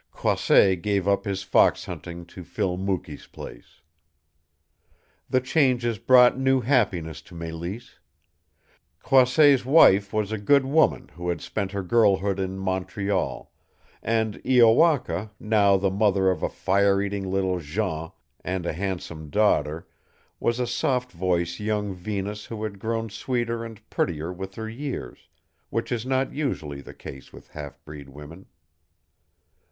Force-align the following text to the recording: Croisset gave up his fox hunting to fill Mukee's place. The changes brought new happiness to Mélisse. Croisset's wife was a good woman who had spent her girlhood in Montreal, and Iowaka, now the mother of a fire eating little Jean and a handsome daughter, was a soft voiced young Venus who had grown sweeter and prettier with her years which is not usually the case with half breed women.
Croisset 0.11 0.81
gave 0.81 1.07
up 1.07 1.25
his 1.25 1.43
fox 1.43 1.85
hunting 1.85 2.25
to 2.25 2.43
fill 2.43 2.75
Mukee's 2.75 3.27
place. 3.27 3.81
The 5.29 5.39
changes 5.39 5.99
brought 5.99 6.39
new 6.39 6.61
happiness 6.61 7.21
to 7.21 7.35
Mélisse. 7.35 7.99
Croisset's 9.03 9.63
wife 9.63 10.11
was 10.11 10.31
a 10.31 10.39
good 10.39 10.65
woman 10.65 11.09
who 11.09 11.29
had 11.29 11.39
spent 11.39 11.71
her 11.73 11.83
girlhood 11.83 12.39
in 12.39 12.57
Montreal, 12.57 13.53
and 14.01 14.41
Iowaka, 14.43 15.29
now 15.39 15.77
the 15.77 15.91
mother 15.91 16.31
of 16.31 16.41
a 16.41 16.49
fire 16.49 16.99
eating 16.99 17.29
little 17.29 17.59
Jean 17.59 18.09
and 18.43 18.65
a 18.65 18.73
handsome 18.73 19.29
daughter, 19.29 19.87
was 20.39 20.59
a 20.59 20.65
soft 20.65 21.11
voiced 21.11 21.59
young 21.59 21.93
Venus 21.93 22.45
who 22.47 22.63
had 22.63 22.79
grown 22.79 23.11
sweeter 23.11 23.63
and 23.63 23.87
prettier 23.91 24.33
with 24.33 24.55
her 24.55 24.67
years 24.67 25.29
which 25.69 25.91
is 25.91 26.07
not 26.07 26.33
usually 26.33 26.81
the 26.81 26.95
case 26.95 27.31
with 27.31 27.49
half 27.49 27.85
breed 27.85 28.09
women. 28.09 28.47